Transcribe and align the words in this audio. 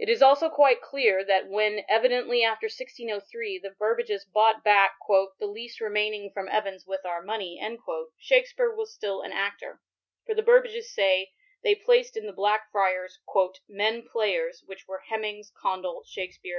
It 0.00 0.08
is 0.08 0.22
also 0.22 0.50
quite 0.50 0.82
clear 0.82 1.24
that 1.24 1.46
when, 1.46 1.84
evidently 1.88 2.42
after 2.42 2.64
1603, 2.64 3.60
the 3.60 3.70
Burbages 3.70 4.24
bought 4.24 4.64
back 4.64 4.96
"the 5.38 5.46
lease 5.46 5.80
remaining 5.80 6.32
from 6.34 6.48
Evans 6.48 6.84
with 6.84 7.04
our 7.06 7.22
money," 7.22 7.62
Shakspere 8.18 8.74
was 8.74 8.92
still 8.92 9.22
an 9.22 9.30
actor,^ 9.30 9.78
for 10.26 10.34
the 10.34 10.42
Burbages 10.42 10.90
say 10.92 11.30
they 11.62 11.76
placed 11.76 12.16
in 12.16 12.26
the 12.26 12.32
Blackfriars 12.32 13.20
"men 13.68 14.02
players, 14.02 14.64
which 14.66 14.88
were 14.88 15.04
Hemings, 15.08 15.52
Condall, 15.52 16.02
Shakespeare," 16.04 16.58